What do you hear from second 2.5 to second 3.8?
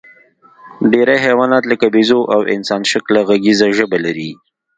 انسانشکله غږیزه